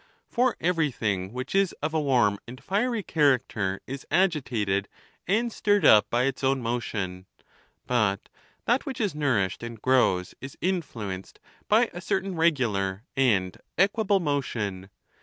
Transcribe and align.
For 0.27 0.57
everything 0.59 1.31
which 1.31 1.53
is 1.53 1.73
of 1.83 1.93
a 1.93 2.01
warm 2.01 2.39
and 2.47 2.59
fiery 2.59 3.03
character 3.03 3.81
is 3.85 4.03
agi 4.09 4.41
tated 4.41 4.87
and 5.27 5.53
stirred 5.53 5.85
up 5.85 6.09
by 6.09 6.23
its 6.23 6.43
own 6.43 6.59
motion. 6.59 7.27
But 7.85 8.27
that 8.65 8.87
which 8.87 8.99
is 8.99 9.13
nourished 9.13 9.61
and 9.61 9.79
grows 9.79 10.33
is 10.41 10.57
influenced 10.59 11.39
by 11.67 11.91
a 11.93 12.01
certain 12.01 12.33
regular 12.33 13.03
264 13.15 13.15
THE 13.15 13.21
NATURE 13.21 13.31
OF 13.31 13.51
THE 13.51 13.53
GODS. 13.53 13.69
aud 13.77 13.83
equable 13.83 14.19
motion. 14.21 14.89